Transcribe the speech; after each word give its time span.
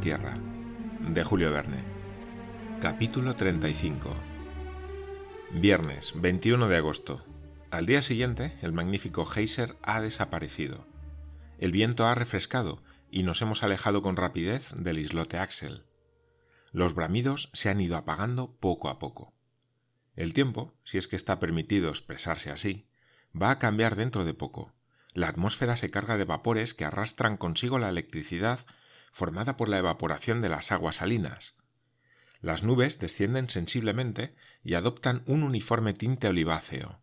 Tierra, 0.00 0.34
de 1.00 1.24
Julio 1.24 1.52
Verne. 1.52 1.82
Capítulo 2.80 3.34
35. 3.34 4.14
Viernes, 5.52 6.12
21 6.16 6.68
de 6.68 6.76
agosto. 6.76 7.24
Al 7.70 7.86
día 7.86 8.02
siguiente, 8.02 8.56
el 8.62 8.72
magnífico 8.72 9.24
Geyser 9.24 9.76
ha 9.82 10.00
desaparecido. 10.00 10.86
El 11.58 11.72
viento 11.72 12.06
ha 12.06 12.14
refrescado 12.14 12.82
y 13.10 13.22
nos 13.22 13.40
hemos 13.42 13.62
alejado 13.62 14.02
con 14.02 14.16
rapidez 14.16 14.74
del 14.76 14.98
islote 14.98 15.38
Axel. 15.38 15.84
Los 16.72 16.94
bramidos 16.94 17.50
se 17.52 17.70
han 17.70 17.80
ido 17.80 17.96
apagando 17.96 18.56
poco 18.60 18.88
a 18.88 18.98
poco. 18.98 19.34
El 20.14 20.32
tiempo, 20.32 20.74
si 20.84 20.98
es 20.98 21.08
que 21.08 21.16
está 21.16 21.38
permitido 21.38 21.88
expresarse 21.88 22.50
así, 22.50 22.86
va 23.40 23.50
a 23.50 23.58
cambiar 23.58 23.96
dentro 23.96 24.24
de 24.24 24.34
poco 24.34 24.76
la 25.16 25.28
atmósfera 25.28 25.78
se 25.78 25.90
carga 25.90 26.18
de 26.18 26.26
vapores 26.26 26.74
que 26.74 26.84
arrastran 26.84 27.38
consigo 27.38 27.78
la 27.78 27.88
electricidad 27.88 28.60
formada 29.16 29.56
por 29.56 29.70
la 29.70 29.78
evaporación 29.78 30.42
de 30.42 30.50
las 30.50 30.72
aguas 30.72 30.96
salinas. 30.96 31.54
Las 32.42 32.62
nubes 32.62 32.98
descienden 32.98 33.48
sensiblemente 33.48 34.34
y 34.62 34.74
adoptan 34.74 35.22
un 35.24 35.42
uniforme 35.42 35.94
tinte 35.94 36.28
oliváceo. 36.28 37.00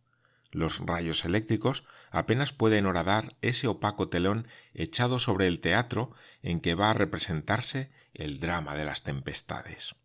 Los 0.52 0.78
rayos 0.78 1.26
eléctricos 1.26 1.86
apenas 2.12 2.54
pueden 2.54 2.86
horadar 2.86 3.30
ese 3.42 3.66
opaco 3.66 4.10
telón 4.10 4.48
echado 4.76 5.18
sobre 5.18 5.48
el 5.48 5.60
teatro 5.60 6.12
en 6.44 6.60
que 6.60 6.76
va 6.76 6.92
a 6.92 6.94
representarse 6.94 7.90
el 8.14 8.40
drama 8.40 8.76
de 8.76 8.86
las 8.86 9.02
tempestades. 9.02 9.96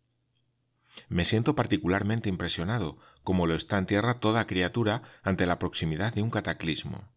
Me 1.09 1.25
siento 1.25 1.53
particularmente 1.53 2.27
impresionado, 2.27 2.97
como 3.23 3.45
lo 3.45 3.53
está 3.53 3.77
en 3.77 3.85
tierra 3.85 4.15
toda 4.15 4.47
criatura 4.47 5.03
ante 5.21 5.45
la 5.45 5.59
proximidad 5.59 6.11
de 6.15 6.23
un 6.23 6.31
cataclismo. 6.31 7.07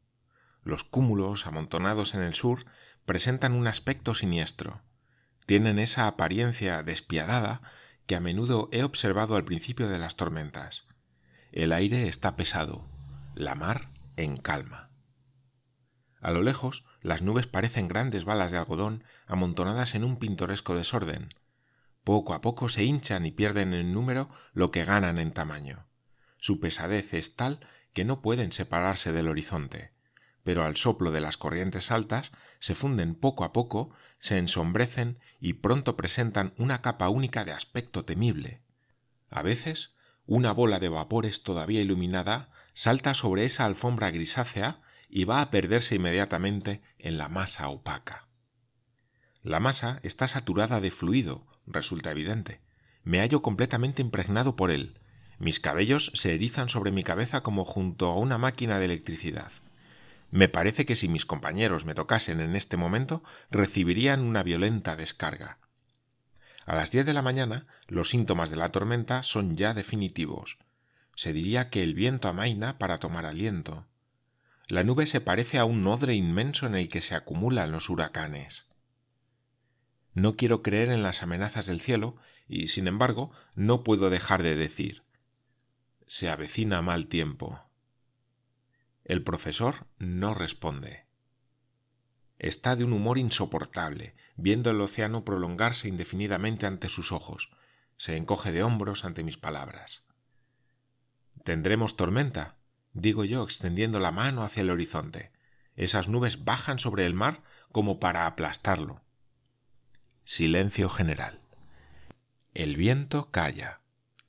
Los 0.65 0.85
cúmulos 0.85 1.47
amontonados 1.47 2.15
en 2.15 2.23
el 2.23 2.35
sur 2.35 2.67
presentan 3.05 3.53
un 3.53 3.67
aspecto 3.67 4.15
siniestro. 4.15 4.83
Tienen 5.45 5.81
esa 5.81 6.07
apariencia 6.07 6.85
despiadada 6.85 7.63
que 8.07 8.15
a 8.15 8.21
menudo 8.21 8.69
he 8.71 8.85
observado 8.85 9.35
al 9.35 9.45
principio 9.45 9.89
de 9.89 9.99
las 9.99 10.17
tormentas. 10.17 10.87
El 11.51 11.73
aire 11.73 12.09
está 12.09 12.37
pesado, 12.37 12.89
la 13.35 13.57
mar 13.57 13.91
en 14.17 14.37
calma. 14.37 14.91
A 16.21 16.31
lo 16.31 16.43
lejos, 16.43 16.85
las 17.01 17.23
nubes 17.23 17.49
parecen 17.49 17.89
grandes 17.89 18.25
balas 18.25 18.53
de 18.53 18.59
algodón 18.59 19.03
amontonadas 19.27 19.97
en 19.97 20.05
un 20.05 20.17
pintoresco 20.17 20.77
desorden. 20.77 21.31
Poco 22.05 22.35
a 22.35 22.41
poco 22.41 22.69
se 22.69 22.85
hinchan 22.85 23.27
y 23.27 23.33
pierden 23.33 23.75
en 23.75 23.93
número 23.93 24.31
lo 24.53 24.71
que 24.71 24.85
ganan 24.85 25.19
en 25.19 25.33
tamaño. 25.33 25.89
Su 26.39 26.61
pesadez 26.61 27.15
es 27.15 27.35
tal 27.35 27.59
que 27.93 28.05
no 28.05 28.23
pueden 28.23 28.53
separarse 28.53 29.13
del 29.13 29.29
horizonte 29.29 29.92
pero 30.45 30.65
al 30.65 30.77
soplo 30.77 31.11
de 31.11 31.21
las 31.21 31.37
corrientes 31.37 31.91
altas 31.91 32.33
se 32.59 32.75
funden 32.75 33.15
poco 33.15 33.45
a 33.45 33.53
poco, 33.53 33.91
se 34.19 34.39
ensombrecen 34.39 35.19
y 35.41 35.55
pronto 35.55 35.97
presentan 35.97 36.55
una 36.57 36.83
capa 36.83 37.09
única 37.09 37.45
de 37.45 37.53
aspecto 37.53 38.05
temible. 38.05 38.63
A 39.31 39.43
veces, 39.43 39.95
una 40.27 40.53
bola 40.53 40.79
de 40.79 40.89
vapores 40.89 41.43
todavía 41.43 41.81
iluminada 41.81 42.51
salta 42.75 43.15
sobre 43.15 43.45
esa 43.45 43.65
alfombra 43.65 44.11
grisácea 44.11 44.81
y 45.09 45.25
va 45.25 45.41
a 45.41 45.51
perderse 45.51 45.97
inmediatamente 45.97 46.81
en 46.99 47.19
la 47.19 47.29
masa 47.29 47.69
opaca. 47.69 48.29
La 49.43 49.61
masa 49.61 49.99
está 50.03 50.29
saturada 50.29 50.81
de 50.81 50.91
fluido, 50.91 51.47
resulta 51.67 52.13
evidente. 52.13 52.61
Me 53.05 53.19
hallo 53.19 53.43
completamente 53.43 54.01
impregnado 54.01 54.55
por 54.55 54.71
él. 54.71 54.99
Mis 55.39 55.59
cabellos 55.59 56.13
se 56.15 56.35
erizan 56.35 56.69
sobre 56.69 56.93
mi 56.93 57.03
cabeza 57.03 57.43
como 57.43 57.65
junto 57.65 58.07
a 58.07 58.17
una 58.17 58.39
máquina 58.39 58.79
de 58.79 58.85
electricidad. 58.85 59.51
Me 60.33 60.49
parece 60.49 60.85
que 60.87 60.97
si 60.97 61.07
mis 61.07 61.27
compañeros 61.27 61.85
me 61.85 61.95
tocasen 61.95 62.41
en 62.41 62.57
este 62.57 62.77
momento, 62.77 63.23
recibirían 63.51 64.23
una 64.23 64.43
violenta 64.43 64.97
descarga. 64.97 65.59
A 66.67 66.75
las 66.75 66.91
diez 66.91 67.07
de 67.07 67.13
la 67.13 67.23
mañana, 67.23 67.67
los 67.87 68.11
síntomas 68.11 68.51
de 68.51 68.57
la 68.57 68.71
tormenta 68.71 69.23
son 69.23 69.55
ya 69.55 69.75
definitivos. 69.75 70.59
Se 71.15 71.33
diría 71.33 71.71
que 71.71 71.85
el 71.85 71.95
viento 71.95 72.27
amaina 72.27 72.79
para 72.79 72.99
tomar 72.99 73.27
aliento. 73.27 73.87
La 74.69 74.83
nube 74.83 75.07
se 75.07 75.21
parece 75.21 75.59
a 75.61 75.65
un 75.65 75.87
odre 75.87 76.15
inmenso 76.15 76.67
en 76.67 76.75
el 76.75 76.89
que 76.89 77.03
se 77.03 77.15
acumulan 77.15 77.71
los 77.71 77.91
huracanes. 77.91 78.67
No 80.15 80.33
quiero 80.33 80.63
creer 80.63 80.89
en 80.89 81.05
las 81.05 81.23
amenazas 81.23 81.67
del 81.67 81.81
cielo 81.81 82.17
y, 82.49 82.69
sin 82.69 82.89
embargo, 82.89 83.31
no 83.55 83.85
puedo 83.85 84.11
dejar 84.11 84.43
de 84.43 84.57
decir 84.57 85.05
se 86.13 86.29
avecina 86.29 86.83
mal 86.83 87.07
tiempo. 87.07 87.59
El 89.05 89.23
profesor 89.23 89.87
no 89.99 90.35
responde. 90.35 91.07
Está 92.39 92.77
de 92.77 92.85
un 92.85 92.93
humor 92.93 93.19
insoportable, 93.19 94.15
viendo 94.37 94.71
el 94.71 94.81
océano 94.81 95.25
prolongarse 95.25 95.89
indefinidamente 95.89 96.67
ante 96.67 96.89
sus 96.89 97.13
ojos. 97.13 97.51
Se 97.97 98.17
encoge 98.17 98.53
de 98.53 98.63
hombros 98.63 99.05
ante 99.05 99.23
mis 99.23 99.37
palabras. 99.37 100.03
¿Tendremos 101.45 101.97
tormenta? 101.97 102.57
digo 102.93 103.25
yo, 103.25 103.43
extendiendo 103.43 104.01
la 104.01 104.13
mano 104.13 104.45
hacia 104.45 104.63
el 104.63 104.71
horizonte. 104.71 105.33
Esas 105.77 106.09
nubes 106.09 106.45
bajan 106.45 106.79
sobre 106.79 107.07
el 107.07 107.15
mar 107.15 107.43
como 107.71 107.99
para 107.99 108.27
aplastarlo. 108.27 109.03
Silencio 110.25 110.89
general. 110.89 111.41
El 112.55 112.77
viento 112.77 113.31
calla. 113.31 113.81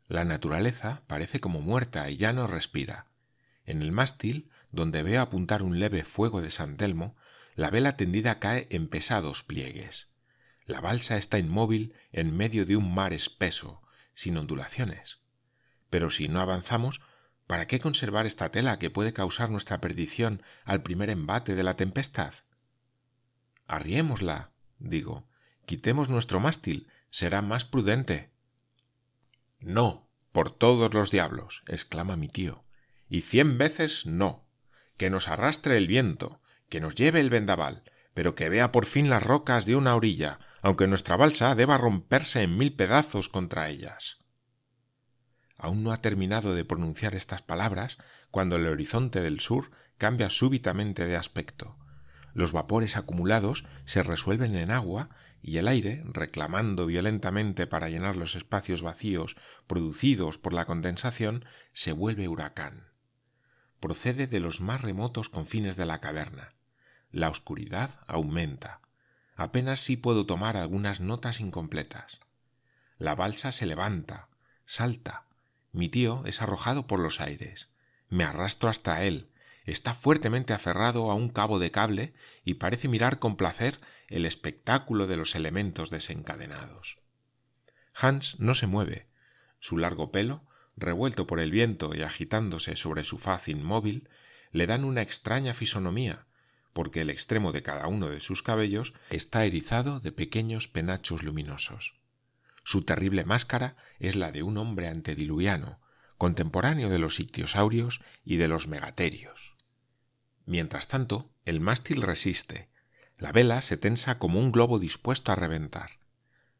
La 0.08 0.24
naturaleza 0.24 1.02
parece 1.08 1.40
como 1.40 1.62
muerta 1.62 2.10
y 2.10 2.18
ya 2.18 2.34
no 2.34 2.48
respira. 2.48 3.08
En 3.66 3.82
el 3.82 3.92
mástil 3.92 4.50
donde 4.74 5.04
veo 5.04 5.22
apuntar 5.22 5.64
un 5.64 5.80
leve 5.80 6.04
fuego 6.04 6.42
de 6.42 6.50
San 6.50 6.76
Telmo, 6.76 7.16
la 7.56 7.70
vela 7.70 7.96
tendida 7.96 8.40
cae 8.40 8.68
en 8.72 8.90
pesados 8.90 9.44
pliegues. 9.44 10.10
La 10.66 10.82
balsa 10.82 11.18
está 11.18 11.38
inmóvil 11.38 11.94
en 12.12 12.36
medio 12.36 12.66
de 12.66 12.76
un 12.76 12.94
mar 12.94 13.14
espeso, 13.14 13.82
sin 14.16 14.36
ondulaciones. 14.36 15.20
Pero 15.92 16.10
si 16.10 16.28
no 16.28 16.42
avanzamos, 16.42 17.02
¿para 17.46 17.68
qué 17.68 17.80
conservar 17.80 18.26
esta 18.26 18.50
tela 18.50 18.80
que 18.80 18.90
puede 18.90 19.14
causar 19.14 19.52
nuestra 19.52 19.80
perdición 19.80 20.42
al 20.66 20.82
primer 20.82 21.12
embate 21.12 21.54
de 21.54 21.64
la 21.64 21.76
tempestad? 21.76 22.34
Arriémosla, 23.68 24.54
digo, 24.80 25.30
quitemos 25.68 26.10
nuestro 26.10 26.40
mástil, 26.40 26.88
será 27.12 27.44
más 27.44 27.66
prudente. 27.66 28.32
No, 29.60 30.10
por 30.32 30.50
todos 30.50 30.96
los 30.96 31.12
diablos, 31.12 31.62
exclama 31.68 32.16
mi 32.16 32.28
tío, 32.28 32.64
y 33.08 33.22
cien 33.22 33.60
veces 33.60 34.08
no 34.08 34.43
que 34.98 35.09
nos 35.09 35.28
arrastre 35.28 35.78
el 35.78 35.88
viento, 35.88 36.42
que 36.70 36.81
nos 36.81 36.96
lleve 36.96 37.20
el 37.20 37.30
vendaval, 37.30 37.84
pero 38.14 38.36
que 38.36 38.50
vea 38.50 38.72
por 38.72 38.86
fin 38.86 39.09
las 39.09 39.24
rocas 39.24 39.66
de 39.66 39.76
una 39.76 39.96
orilla, 39.96 40.40
aunque 40.62 40.88
nuestra 40.88 41.16
balsa 41.16 41.56
deba 41.56 41.78
romperse 41.78 42.42
en 42.42 42.58
mil 42.58 42.76
pedazos 42.76 43.30
contra 43.30 43.70
ellas. 43.70 44.20
Aún 45.58 45.84
no 45.84 45.92
ha 45.92 45.98
terminado 45.98 46.54
de 46.54 46.66
pronunciar 46.66 47.16
estas 47.16 47.42
palabras 47.42 47.98
cuando 48.31 48.56
el 48.56 48.68
horizonte 48.68 49.22
del 49.22 49.40
sur 49.40 49.72
cambia 49.98 50.30
súbitamente 50.30 51.06
de 51.06 51.16
aspecto. 51.16 51.78
Los 52.34 52.52
vapores 52.52 52.98
acumulados 52.98 53.64
se 53.86 54.04
resuelven 54.04 54.56
en 54.56 54.72
agua 54.72 55.10
y 55.42 55.58
el 55.58 55.68
aire, 55.68 56.04
reclamando 56.06 56.86
violentamente 56.86 57.68
para 57.68 57.90
llenar 57.90 58.16
los 58.16 58.36
espacios 58.36 58.81
vacíos 58.81 59.36
producidos 59.68 60.38
por 60.38 60.54
la 60.54 60.66
condensación, 60.66 61.46
se 61.74 61.92
vuelve 61.92 62.28
huracán 62.28 62.93
procede 63.84 64.28
de 64.28 64.40
los 64.40 64.62
más 64.62 64.80
remotos 64.80 65.28
confines 65.28 65.76
de 65.76 65.86
la 65.86 66.00
caverna. 66.00 66.48
La 67.12 67.30
oscuridad 67.30 67.90
aumenta. 68.07 68.80
Apenas 69.36 69.81
sí 69.81 69.98
puedo 69.98 70.25
tomar 70.25 70.56
algunas 70.56 71.02
notas 71.02 71.42
incompletas. 71.42 72.22
La 72.98 73.13
balsa 73.13 73.52
se 73.52 73.66
levanta, 73.66 74.30
salta. 74.66 75.25
Mi 75.74 75.90
tío 75.90 76.24
es 76.25 76.42
arrojado 76.42 76.88
por 76.88 77.00
los 77.00 77.19
aires. 77.19 77.68
Me 78.07 78.24
arrastro 78.24 78.69
hasta 78.69 79.04
él. 79.04 79.30
Está 79.66 79.94
fuertemente 79.94 80.54
aferrado 80.54 81.12
a 81.12 81.16
un 81.16 81.28
cabo 81.28 81.60
de 81.60 81.72
cable 81.72 82.13
y 82.46 82.54
parece 82.54 82.88
mirar 82.88 83.19
con 83.19 83.36
placer 83.36 83.81
el 84.07 84.25
espectáculo 84.25 85.07
de 85.07 85.18
los 85.18 85.36
elementos 85.36 85.90
desencadenados. 85.90 87.00
Hans 87.94 88.40
no 88.40 88.56
se 88.56 88.66
mueve. 88.66 89.10
Su 89.60 89.78
largo 89.78 90.10
pelo 90.10 90.46
revuelto 90.75 91.28
por 91.28 91.40
el 91.40 91.52
viento 91.52 91.94
y 91.96 92.02
agitándose 92.02 92.75
sobre 92.75 93.04
su 93.04 93.18
faz 93.18 93.48
inmóvil, 93.48 94.10
le 94.52 94.68
dan 94.68 94.84
una 94.86 95.02
extraña 95.02 95.54
fisonomía, 95.54 96.25
porque 96.74 97.02
el 97.02 97.10
extremo 97.10 97.52
de 97.52 97.64
cada 97.64 97.88
uno 97.88 98.10
de 98.10 98.20
sus 98.20 98.44
cabellos 98.44 98.94
está 99.10 99.46
erizado 99.46 100.00
de 100.00 100.12
pequeños 100.12 100.68
penachos 100.68 101.24
luminosos. 101.24 101.96
Su 102.64 102.84
terrible 102.84 103.25
máscara 103.25 103.75
es 104.00 104.16
la 104.16 104.31
de 104.31 104.44
un 104.44 104.58
hombre 104.58 104.88
antediluviano, 104.88 105.80
contemporáneo 106.18 106.90
de 106.90 107.00
los 107.00 107.19
ictiosaurios 107.19 108.02
y 108.24 108.38
de 108.38 108.48
los 108.48 108.68
megaterios. 108.68 109.56
Mientras 110.46 110.88
tanto, 110.88 111.31
el 111.46 111.60
mástil 111.60 112.02
resiste, 112.02 112.69
la 113.18 113.31
vela 113.31 113.62
se 113.62 113.78
tensa 113.78 114.18
como 114.18 114.40
un 114.40 114.52
globo 114.52 114.80
dispuesto 114.80 115.31
a 115.31 115.36
reventar. 115.36 115.92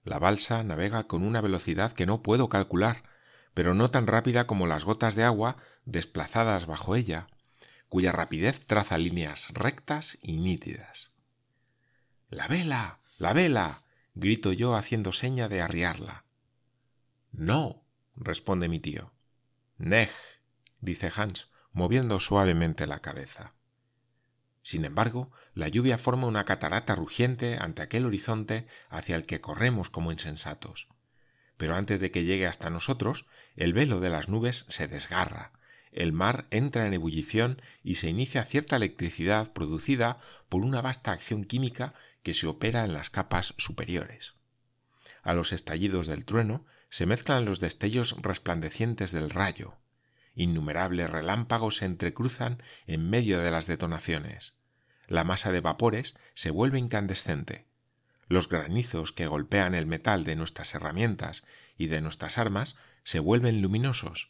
La 0.04 0.20
balsa 0.20 0.64
navega 0.64 1.08
con 1.08 1.24
una 1.24 1.42
velocidad 1.42 1.94
que 1.94 2.06
no 2.06 2.22
puedo 2.22 2.50
calcular, 2.50 3.04
pero 3.54 3.74
no 3.74 3.92
tan 3.92 4.08
rápida 4.08 4.48
como 4.48 4.68
las 4.68 4.86
gotas 4.86 5.16
de 5.16 5.24
agua 5.24 5.58
desplazadas 5.86 6.66
bajo 6.66 6.96
ella, 6.96 7.28
cuya 7.90 8.12
rapidez 8.12 8.66
traza 8.66 8.98
líneas 8.98 9.50
rectas 9.54 10.18
y 10.22 10.38
nítidas. 10.38 11.14
La 12.30 12.48
vela. 12.48 13.00
la 13.18 13.34
vela. 13.34 13.84
grito 14.16 14.52
yo 14.52 14.76
haciendo 14.76 15.12
seña 15.12 15.48
de 15.48 15.62
arriarla. 15.62 16.26
No, 17.32 17.84
responde 18.16 18.68
mi 18.70 18.80
tío.Nej, 18.80 20.10
dice 20.82 21.12
Hans, 21.16 21.50
moviendo 21.72 22.20
suavemente 22.20 22.88
la 22.88 23.00
cabeza. 23.00 23.54
Sin 24.64 24.86
embargo, 24.86 25.32
la 25.54 25.68
lluvia 25.68 25.98
forma 25.98 26.26
una 26.26 26.46
catarata 26.46 26.96
rugiente 26.96 27.58
ante 27.60 27.82
aquel 27.82 28.06
horizonte 28.06 28.66
hacia 28.90 29.16
el 29.16 29.26
que 29.26 29.42
corremos 29.42 29.90
como 29.90 30.12
insensatos. 30.12 30.88
Pero 31.64 31.78
antes 31.78 32.02
de 32.02 32.12
que 32.12 32.26
llegue 32.26 32.46
hasta 32.46 32.70
nosotros, 32.70 33.26
el 33.56 33.72
velo 33.72 34.02
de 34.02 34.10
las 34.10 34.28
nubes 34.28 34.66
se 34.68 34.90
desgarra, 34.90 35.54
el 35.94 36.12
mar 36.12 36.46
entra 36.52 36.86
en 36.86 36.94
ebullición 36.94 37.62
y 37.86 37.96
se 37.96 38.10
inicia 38.10 38.44
cierta 38.44 38.76
electricidad 38.76 39.54
producida 39.54 40.18
por 40.50 40.64
una 40.66 40.82
vasta 40.82 41.14
acción 41.14 41.46
química 41.46 41.94
que 42.22 42.34
se 42.34 42.48
opera 42.48 42.84
en 42.84 42.92
las 42.92 43.10
capas 43.10 43.54
superiores. 43.58 44.34
A 45.22 45.34
los 45.34 45.54
estallidos 45.54 46.08
del 46.08 46.26
trueno 46.26 46.66
se 46.90 47.06
mezclan 47.06 47.46
los 47.46 47.62
destellos 47.62 48.18
resplandecientes 48.22 49.14
del 49.14 49.30
rayo. 49.30 49.78
Innumerables 50.36 51.10
relámpagos 51.10 51.78
se 51.78 51.86
entrecruzan 51.86 52.62
en 52.88 53.10
medio 53.10 53.40
de 53.40 53.52
las 53.52 53.68
detonaciones. 53.68 54.54
La 55.08 55.24
masa 55.24 55.54
de 55.54 55.62
vapores 55.62 56.14
se 56.34 56.50
vuelve 56.50 56.78
incandescente. 56.78 57.68
Los 58.28 58.50
granizos 58.50 59.12
que 59.12 59.28
golpean 59.28 59.76
el 59.76 59.86
metal 59.86 60.24
de 60.24 60.36
nuestras 60.36 60.74
herramientas 60.76 61.44
y 61.78 61.88
de 61.88 62.02
nuestras 62.02 62.38
armas 62.38 62.76
se 63.04 63.20
vuelven 63.20 63.62
luminosos. 63.62 64.30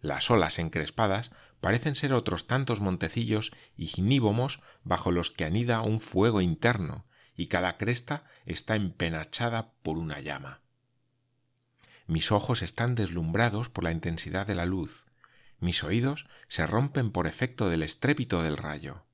Las 0.00 0.30
olas 0.30 0.58
encrespadas 0.58 1.30
parecen 1.60 1.94
ser 1.94 2.12
otros 2.12 2.46
tantos 2.46 2.80
montecillos 2.80 3.52
ignívomos 3.76 4.60
bajo 4.82 5.10
los 5.10 5.30
que 5.30 5.44
anida 5.44 5.82
un 5.82 6.00
fuego 6.00 6.40
interno, 6.40 7.04
y 7.36 7.46
cada 7.46 7.76
cresta 7.76 8.24
está 8.44 8.76
empenachada 8.76 9.72
por 9.82 9.98
una 9.98 10.20
llama. 10.20 10.60
Mis 12.06 12.32
ojos 12.32 12.62
están 12.62 12.94
deslumbrados 12.94 13.68
por 13.68 13.84
la 13.84 13.92
intensidad 13.92 14.46
de 14.46 14.54
la 14.54 14.66
luz, 14.66 15.06
mis 15.60 15.84
oídos 15.84 16.26
se 16.48 16.66
rompen 16.66 17.10
por 17.12 17.26
efecto 17.26 17.68
del 17.68 17.82
estrépito 17.82 18.42
del 18.42 18.56
rayo. 18.56 19.04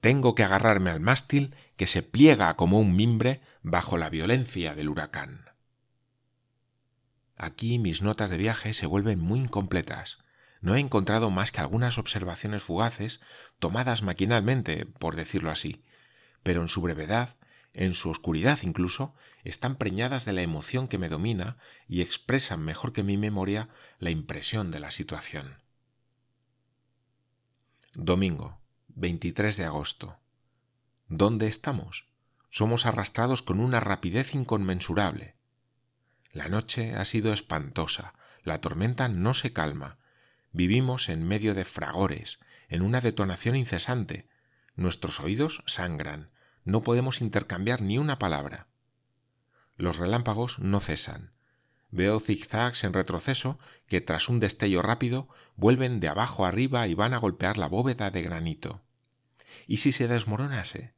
Tengo 0.00 0.34
que 0.34 0.44
agarrarme 0.44 0.90
al 0.90 1.00
mástil 1.00 1.54
que 1.76 1.86
se 1.86 2.02
pliega 2.02 2.54
como 2.56 2.78
un 2.78 2.94
mimbre 2.94 3.40
bajo 3.62 3.96
la 3.96 4.10
violencia 4.10 4.74
del 4.74 4.88
huracán. 4.88 5.50
Aquí 7.36 7.78
mis 7.78 8.02
notas 8.02 8.30
de 8.30 8.38
viaje 8.38 8.72
se 8.72 8.86
vuelven 8.86 9.20
muy 9.20 9.40
incompletas. 9.40 10.18
No 10.60 10.74
he 10.74 10.80
encontrado 10.80 11.30
más 11.30 11.52
que 11.52 11.60
algunas 11.60 11.98
observaciones 11.98 12.62
fugaces, 12.62 13.20
tomadas 13.58 14.02
maquinalmente, 14.02 14.86
por 14.86 15.16
decirlo 15.16 15.50
así, 15.50 15.84
pero 16.42 16.62
en 16.62 16.68
su 16.68 16.80
brevedad, 16.80 17.36
en 17.74 17.92
su 17.92 18.08
oscuridad 18.08 18.60
incluso, 18.62 19.14
están 19.44 19.76
preñadas 19.76 20.24
de 20.24 20.32
la 20.32 20.40
emoción 20.40 20.88
que 20.88 20.96
me 20.96 21.10
domina 21.10 21.58
y 21.88 22.00
expresan 22.00 22.64
mejor 22.64 22.94
que 22.94 23.02
mi 23.02 23.18
memoria 23.18 23.68
la 23.98 24.10
impresión 24.10 24.70
de 24.70 24.80
la 24.80 24.90
situación. 24.90 25.58
Domingo, 27.94 28.58
23 28.98 29.58
de 29.58 29.64
agosto. 29.66 30.18
¿Dónde 31.08 31.48
estamos? 31.48 32.06
Somos 32.48 32.86
arrastrados 32.86 33.42
con 33.42 33.60
una 33.60 33.78
rapidez 33.78 34.34
inconmensurable. 34.34 35.36
La 36.32 36.48
noche 36.48 36.94
ha 36.94 37.04
sido 37.04 37.34
espantosa, 37.34 38.14
la 38.42 38.62
tormenta 38.62 39.08
no 39.08 39.34
se 39.34 39.52
calma. 39.52 39.98
Vivimos 40.50 41.10
en 41.10 41.28
medio 41.28 41.52
de 41.52 41.66
fragores, 41.66 42.40
en 42.70 42.80
una 42.80 43.02
detonación 43.02 43.54
incesante. 43.54 44.30
Nuestros 44.76 45.20
oídos 45.20 45.62
sangran, 45.66 46.30
no 46.64 46.82
podemos 46.82 47.20
intercambiar 47.20 47.82
ni 47.82 47.98
una 47.98 48.18
palabra. 48.18 48.66
Los 49.76 49.98
relámpagos 49.98 50.58
no 50.58 50.80
cesan. 50.80 51.34
Veo 51.90 52.18
zigzags 52.18 52.82
en 52.82 52.94
retroceso 52.94 53.58
que 53.88 54.00
tras 54.00 54.30
un 54.30 54.40
destello 54.40 54.80
rápido 54.80 55.28
vuelven 55.54 56.00
de 56.00 56.08
abajo 56.08 56.46
arriba 56.46 56.88
y 56.88 56.94
van 56.94 57.12
a 57.12 57.18
golpear 57.18 57.58
la 57.58 57.68
bóveda 57.68 58.10
de 58.10 58.22
granito. 58.22 58.85
¿Y 59.66 59.78
si 59.78 59.92
se 59.92 60.08
desmoronase? 60.08 60.94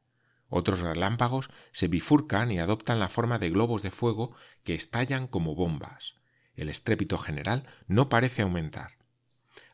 Otros 0.49 0.81
relámpagos 0.81 1.51
se 1.73 1.89
bifurcan 1.89 2.51
y 2.51 2.59
adoptan 2.59 2.99
la 2.99 3.09
forma 3.09 3.39
de 3.39 3.51
globos 3.51 3.83
de 3.83 3.91
fuego 3.91 4.35
que 4.65 4.75
estallan 4.75 5.27
como 5.27 5.55
bombas. 5.55 6.15
El 6.55 6.71
estrépito 6.71 7.19
general 7.19 7.67
no 7.87 8.09
parece 8.09 8.43
aumentar. 8.43 8.99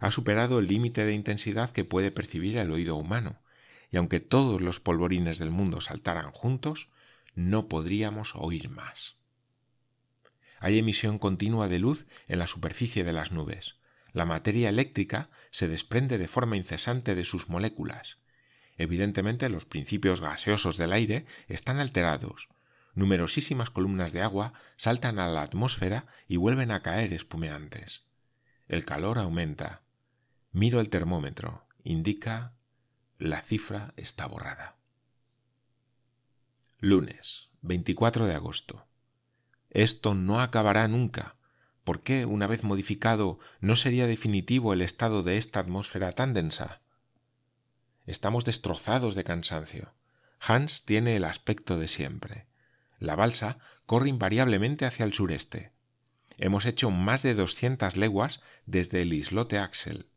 Ha 0.00 0.10
superado 0.10 0.58
el 0.58 0.66
límite 0.66 1.04
de 1.04 1.14
intensidad 1.14 1.70
que 1.70 1.84
puede 1.84 2.10
percibir 2.10 2.60
el 2.60 2.70
oído 2.72 2.96
humano, 2.96 3.40
y 3.90 3.96
aunque 3.96 4.20
todos 4.20 4.60
los 4.60 4.80
polvorines 4.80 5.38
del 5.38 5.50
mundo 5.50 5.80
saltaran 5.80 6.32
juntos, 6.32 6.88
no 7.34 7.68
podríamos 7.68 8.34
oír 8.34 8.68
más. 8.68 9.16
Hay 10.58 10.78
emisión 10.78 11.18
continua 11.18 11.68
de 11.68 11.78
luz 11.78 12.06
en 12.26 12.38
la 12.38 12.46
superficie 12.46 13.04
de 13.04 13.12
las 13.12 13.32
nubes. 13.32 13.76
La 14.12 14.24
materia 14.24 14.68
eléctrica 14.68 15.30
se 15.50 15.68
desprende 15.68 16.18
de 16.18 16.28
forma 16.28 16.56
incesante 16.56 17.14
de 17.14 17.24
sus 17.24 17.48
moléculas. 17.48 18.18
Evidentemente 18.76 19.48
los 19.48 19.66
principios 19.66 20.20
gaseosos 20.20 20.76
del 20.76 20.92
aire 20.92 21.26
están 21.48 21.78
alterados. 21.78 22.48
Numerosísimas 22.94 23.70
columnas 23.70 24.12
de 24.12 24.22
agua 24.22 24.52
saltan 24.76 25.18
a 25.18 25.28
la 25.28 25.42
atmósfera 25.42 26.06
y 26.28 26.36
vuelven 26.36 26.70
a 26.70 26.82
caer 26.82 27.12
espumeantes. 27.12 28.04
El 28.68 28.84
calor 28.84 29.18
aumenta. 29.18 29.82
Miro 30.52 30.80
el 30.80 30.90
termómetro. 30.90 31.66
Indica 31.82 32.54
la 33.18 33.42
cifra 33.42 33.94
está 33.96 34.26
borrada. 34.26 34.76
Lunes, 36.78 37.50
24 37.62 38.26
de 38.26 38.34
agosto. 38.34 38.86
Esto 39.70 40.14
no 40.14 40.40
acabará 40.40 40.86
nunca. 40.88 41.36
¿Por 41.82 42.00
qué, 42.00 42.26
una 42.26 42.46
vez 42.46 42.64
modificado, 42.64 43.38
no 43.60 43.76
sería 43.76 44.06
definitivo 44.06 44.72
el 44.72 44.82
estado 44.82 45.22
de 45.22 45.36
esta 45.36 45.60
atmósfera 45.60 46.12
tan 46.12 46.32
densa? 46.32 46.83
Estamos 48.06 48.44
destrozados 48.44 49.14
de 49.14 49.24
cansancio. 49.24 49.94
Hans 50.38 50.84
tiene 50.84 51.16
el 51.16 51.24
aspecto 51.24 51.78
de 51.78 51.88
siempre. 51.88 52.46
La 52.98 53.16
balsa 53.16 53.58
corre 53.86 54.08
invariablemente 54.08 54.84
hacia 54.84 55.04
el 55.04 55.14
sureste. 55.14 55.72
Hemos 56.36 56.66
hecho 56.66 56.90
más 56.90 57.22
de 57.22 57.34
doscientas 57.34 57.96
leguas 57.96 58.40
desde 58.66 59.02
el 59.02 59.12
islote 59.12 59.58
Axel. 59.58 60.08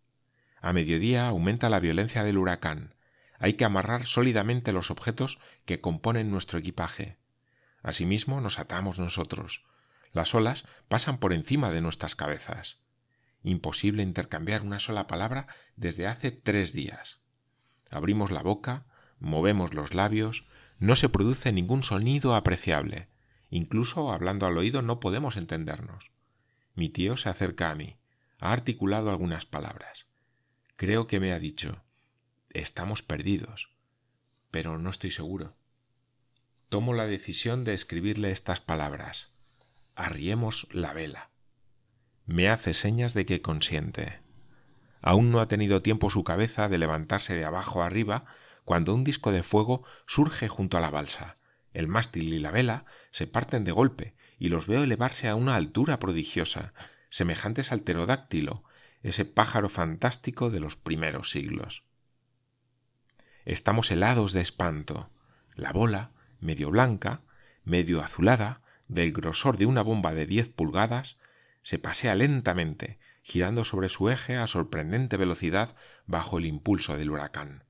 A 0.60 0.74
mediodía 0.74 1.28
aumenta 1.28 1.70
la 1.70 1.80
violencia 1.80 2.24
del 2.24 2.38
huracán. 2.38 2.96
Hay 3.40 3.54
que 3.54 3.66
amarrar 3.66 4.06
sólidamente 4.06 4.74
los 4.74 4.92
objetos 4.92 5.40
que 5.66 5.80
componen 5.80 6.32
nuestro 6.32 6.60
equipaje. 6.60 7.18
Asimismo 7.84 8.42
nos 8.42 8.60
atamos 8.60 9.00
nosotros. 9.00 9.64
Las 10.12 10.34
olas 10.34 10.66
pasan 10.88 11.20
por 11.20 11.32
encima 11.32 11.70
de 11.70 11.82
nuestras 11.82 12.16
cabezas. 12.16 12.80
Imposible 13.44 14.04
intercambiar 14.04 14.64
una 14.64 14.80
sola 14.80 15.08
palabra 15.08 15.48
desde 15.76 16.08
hace 16.08 16.32
tres 16.32 16.74
días. 16.74 17.20
Abrimos 17.90 18.32
la 18.32 18.42
boca, 18.42 18.86
movemos 19.20 19.74
los 19.74 19.94
labios, 19.94 20.46
no 20.80 20.96
se 20.96 21.10
produce 21.10 21.52
ningún 21.52 21.84
sonido 21.84 22.36
apreciable. 22.36 23.10
Incluso 23.50 24.12
hablando 24.12 24.46
al 24.46 24.58
oído 24.58 24.82
no 24.82 25.00
podemos 25.00 25.38
entendernos. 25.38 26.12
Mi 26.76 26.90
tío 26.90 27.18
se 27.18 27.30
acerca 27.30 27.72
a 27.72 27.76
mí. 27.76 27.98
Ha 28.40 28.52
articulado 28.52 29.10
algunas 29.10 29.46
palabras. 29.46 30.06
Creo 30.76 31.08
que 31.08 31.20
me 31.20 31.32
ha 31.34 31.40
dicho 31.40 31.82
estamos 32.54 33.02
perdidos, 33.04 33.72
pero 34.52 34.78
no 34.78 34.90
estoy 34.90 35.12
seguro. 35.12 35.56
Tomo 36.70 36.94
la 36.94 37.08
decisión 37.08 37.64
de 37.64 37.74
escribirle 37.74 38.32
estas 38.32 38.62
palabras. 38.62 39.32
Arriemos 39.96 40.68
la 40.72 40.94
vela. 40.94 41.30
Me 42.26 42.50
hace 42.50 42.74
señas 42.74 43.14
de 43.14 43.26
que 43.26 43.42
consiente. 43.42 44.20
Aún 45.02 45.32
no 45.32 45.40
ha 45.40 45.48
tenido 45.48 45.82
tiempo 45.82 46.10
su 46.10 46.24
cabeza 46.24 46.70
de 46.70 46.78
levantarse 46.78 47.36
de 47.36 47.46
abajo 47.46 47.84
arriba 47.84 48.26
cuando 48.66 48.94
un 48.94 49.04
disco 49.04 49.32
de 49.32 49.44
fuego 49.44 49.84
surge 50.06 50.48
junto 50.48 50.78
a 50.78 50.82
la 50.82 50.90
balsa. 50.90 51.38
El 51.74 51.88
mástil 51.88 52.34
y 52.34 52.40
la 52.40 52.52
vela 52.52 52.86
se 53.12 53.28
parten 53.28 53.64
de 53.64 53.72
golpe 53.72 54.16
y 54.40 54.50
los 54.50 54.68
veo 54.68 54.84
elevarse 54.84 55.28
a 55.28 55.36
una 55.36 55.56
altura 55.56 56.00
prodigiosa, 56.00 56.74
semejantes 57.10 57.72
al 57.72 57.82
pterodáctilo, 57.82 58.64
ese 59.04 59.26
pájaro 59.26 59.70
fantástico 59.70 60.50
de 60.50 60.60
los 60.60 60.76
primeros 60.76 61.32
siglos. 61.32 61.84
Estamos 63.46 63.92
helados 63.92 64.34
de 64.34 64.42
espanto. 64.42 65.10
La 65.56 65.72
bola, 65.72 66.12
medio 66.40 66.70
blanca, 66.70 67.22
medio 67.64 68.02
azulada, 68.02 68.62
del 68.88 69.14
grosor 69.14 69.58
de 69.58 69.66
una 69.66 69.82
bomba 69.82 70.14
de 70.14 70.26
diez 70.26 70.50
pulgadas, 70.50 71.18
se 71.62 71.80
pasea 71.80 72.16
lentamente, 72.16 73.00
girando 73.28 73.66
sobre 73.66 73.90
su 73.90 74.10
eje 74.10 74.38
a 74.38 74.48
sorprendente 74.48 75.18
velocidad 75.18 75.76
bajo 76.06 76.38
el 76.38 76.46
impulso 76.46 76.96
del 76.96 77.12
huracán. 77.12 77.66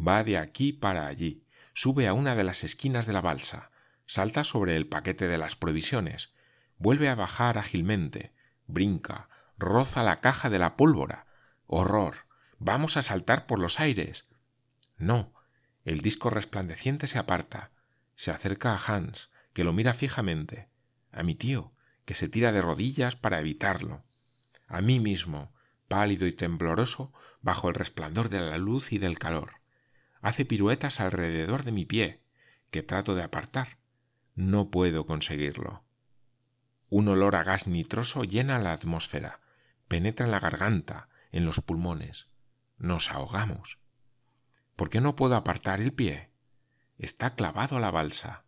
Va 0.00 0.22
de 0.22 0.38
aquí 0.38 0.72
para 0.72 1.08
allí, 1.08 1.44
sube 1.74 2.06
a 2.06 2.12
una 2.12 2.36
de 2.36 2.44
las 2.44 2.62
esquinas 2.62 3.04
de 3.06 3.12
la 3.12 3.20
balsa, 3.20 3.72
salta 4.06 4.44
sobre 4.44 4.76
el 4.76 4.86
paquete 4.86 5.26
de 5.26 5.38
las 5.38 5.56
provisiones, 5.56 6.32
vuelve 6.78 7.08
a 7.08 7.16
bajar 7.16 7.58
ágilmente, 7.58 8.32
brinca, 8.68 9.28
roza 9.58 10.04
la 10.04 10.20
caja 10.20 10.50
de 10.50 10.60
la 10.60 10.76
pólvora. 10.76 11.26
¡Horror! 11.66 12.28
Vamos 12.60 12.96
a 12.96 13.02
saltar 13.02 13.46
por 13.46 13.58
los 13.58 13.80
aires. 13.80 14.28
No. 14.98 15.34
El 15.84 16.00
disco 16.00 16.30
resplandeciente 16.30 17.08
se 17.08 17.18
aparta, 17.18 17.72
se 18.14 18.30
acerca 18.30 18.72
a 18.72 18.78
Hans, 18.78 19.30
que 19.52 19.64
lo 19.64 19.72
mira 19.72 19.94
fijamente, 19.94 20.68
a 21.10 21.24
mi 21.24 21.34
tío, 21.34 21.72
que 22.04 22.14
se 22.14 22.28
tira 22.28 22.52
de 22.52 22.62
rodillas 22.62 23.16
para 23.16 23.40
evitarlo, 23.40 24.04
a 24.72 24.80
mí 24.80 25.00
mismo, 25.00 25.52
pálido 25.86 26.26
y 26.26 26.32
tembloroso 26.32 27.12
bajo 27.42 27.68
el 27.68 27.74
resplandor 27.74 28.30
de 28.30 28.40
la 28.40 28.56
luz 28.56 28.92
y 28.92 28.98
del 28.98 29.18
calor. 29.18 29.60
Hace 30.22 30.46
piruetas 30.46 30.98
alrededor 30.98 31.62
de 31.62 31.72
mi 31.72 31.84
pie, 31.84 32.22
que 32.70 32.82
trato 32.82 33.14
de 33.14 33.22
apartar. 33.22 33.76
No 34.34 34.70
puedo 34.70 35.04
conseguirlo. 35.04 35.84
Un 36.88 37.08
olor 37.08 37.36
a 37.36 37.44
gas 37.44 37.66
nitroso 37.66 38.24
llena 38.24 38.58
la 38.58 38.72
atmósfera, 38.72 39.40
penetra 39.88 40.24
en 40.24 40.32
la 40.32 40.40
garganta, 40.40 41.08
en 41.32 41.44
los 41.44 41.60
pulmones. 41.60 42.30
Nos 42.78 43.10
ahogamos. 43.10 43.78
¿Por 44.74 44.88
qué 44.88 45.02
no 45.02 45.16
puedo 45.16 45.36
apartar 45.36 45.82
el 45.82 45.92
pie? 45.92 46.30
Está 46.96 47.34
clavado 47.34 47.76
a 47.76 47.80
la 47.80 47.90
balsa. 47.90 48.44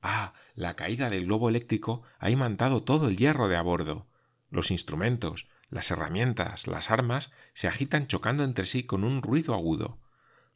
Ah, 0.00 0.32
la 0.54 0.76
caída 0.76 1.10
del 1.10 1.26
globo 1.26 1.48
eléctrico 1.48 2.02
ha 2.20 2.30
imantado 2.30 2.84
todo 2.84 3.08
el 3.08 3.16
hierro 3.16 3.48
de 3.48 3.56
a 3.56 3.62
bordo. 3.62 4.06
Los 4.50 4.70
instrumentos, 4.70 5.48
las 5.68 5.90
herramientas, 5.90 6.66
las 6.66 6.90
armas 6.90 7.30
se 7.54 7.68
agitan 7.68 8.06
chocando 8.06 8.42
entre 8.42 8.66
sí 8.66 8.82
con 8.82 9.04
un 9.04 9.22
ruido 9.22 9.54
agudo. 9.54 9.98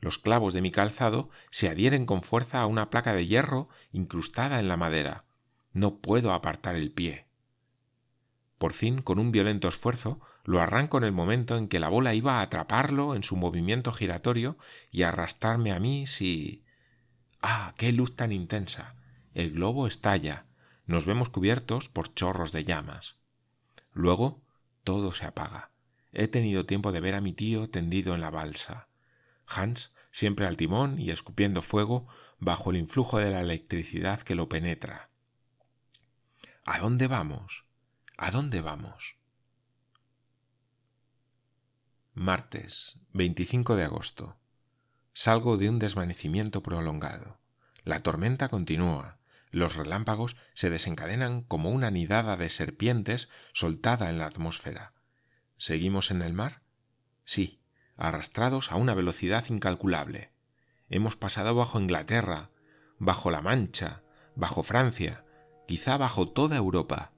Los 0.01 0.19
clavos 0.19 0.53
de 0.53 0.61
mi 0.61 0.71
calzado 0.71 1.31
se 1.51 1.69
adhieren 1.69 2.05
con 2.05 2.23
fuerza 2.23 2.61
a 2.61 2.67
una 2.67 2.91
placa 2.91 3.15
de 3.15 3.27
hierro 3.27 3.69
incrustada 3.93 4.59
en 4.59 4.69
la 4.69 4.77
madera. 4.77 5.25
No 5.73 5.99
puedo 5.99 6.33
apartar 6.33 6.75
el 6.75 6.91
pie. 6.91 7.27
Por 8.59 8.73
fin, 8.73 9.01
con 9.03 9.19
un 9.19 9.31
violento 9.31 9.69
esfuerzo, 9.69 10.21
lo 10.45 10.61
arranco 10.61 10.99
en 10.99 11.05
el 11.05 11.13
momento 11.13 11.57
en 11.57 11.69
que 11.69 11.81
la 11.81 11.89
bola 11.89 12.15
iba 12.15 12.39
a 12.39 12.43
atraparlo 12.43 13.15
en 13.15 13.23
su 13.23 13.37
movimiento 13.37 13.93
giratorio 13.93 14.59
y 14.91 15.03
arrastrarme 15.03 15.73
a 15.73 15.81
mí 15.81 16.07
si. 16.07 16.65
¡Ah! 17.43 17.75
¡Qué 17.77 17.93
luz 17.93 18.17
tan 18.17 18.33
intensa! 18.33 18.97
El 19.33 19.53
globo 19.53 19.87
estalla. 19.87 20.47
Nos 20.87 21.07
vemos 21.07 21.31
cubiertos 21.31 21.89
por 21.89 22.15
chorros 22.15 22.53
de 22.53 22.65
llamas. 22.65 23.17
Luego 23.95 24.43
todo 24.83 25.13
se 25.13 25.25
apaga. 25.25 25.71
He 26.13 26.29
tenido 26.29 26.67
tiempo 26.67 26.93
de 26.93 27.01
ver 27.01 27.15
a 27.15 27.21
mi 27.21 27.33
tío 27.33 27.71
tendido 27.71 28.15
en 28.15 28.21
la 28.21 28.31
balsa. 28.31 28.89
Hans, 29.47 29.95
siempre 30.11 30.47
al 30.47 30.57
timón 30.57 31.01
y 31.01 31.11
escupiendo 31.11 31.63
fuego 31.63 32.07
bajo 32.39 32.71
el 32.71 32.77
influjo 32.77 33.19
de 33.19 33.31
la 33.31 33.41
electricidad 33.41 34.21
que 34.21 34.35
lo 34.35 34.49
penetra. 34.49 35.11
¿A 36.65 36.79
dónde 36.79 37.07
vamos? 37.07 37.65
¿A 38.17 38.31
dónde 38.31 38.61
vamos? 38.61 39.17
Martes 42.15 42.99
25 43.13 43.77
de 43.77 43.85
agosto. 43.85 44.37
Salgo 45.13 45.57
de 45.57 45.69
un 45.69 45.79
desvanecimiento 45.79 46.63
prolongado. 46.63 47.39
La 47.85 48.01
tormenta 48.01 48.49
continúa. 48.49 49.19
Los 49.55 49.77
relámpagos 49.77 50.35
se 50.55 50.69
desencadenan 50.69 51.43
como 51.43 51.71
una 51.71 51.93
nidada 51.93 52.37
de 52.37 52.49
serpientes 52.49 53.29
soltada 53.53 54.11
en 54.11 54.19
la 54.19 54.27
atmósfera. 54.27 54.95
¿Seguimos 55.59 56.11
en 56.11 56.23
el 56.23 56.33
mar? 56.33 56.63
Sí, 57.25 57.61
arrastrados 57.97 58.73
a 58.73 58.75
una 58.75 58.95
velocidad 58.95 59.45
incalculable. 59.49 60.33
Hemos 60.89 61.15
pasado 61.15 61.55
bajo 61.55 61.79
Inglaterra, 61.79 62.51
bajo 62.99 63.31
la 63.31 63.43
Mancha, 63.43 64.03
bajo 64.35 64.65
Francia, 64.65 65.25
quizá 65.69 65.99
bajo 65.99 66.29
toda 66.29 66.57
Europa. 66.57 67.13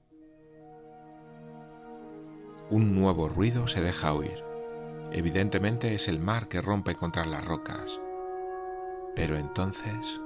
Un 2.69 2.93
nuevo 2.93 3.29
ruido 3.29 3.67
se 3.67 3.81
deja 3.81 4.13
oír. 4.13 4.43
Evidentemente 5.11 5.95
es 5.95 6.07
el 6.07 6.19
mar 6.19 6.47
que 6.49 6.61
rompe 6.61 6.93
contra 6.93 7.25
las 7.25 7.43
rocas. 7.43 7.99
Pero 9.15 9.39
entonces 9.39 10.21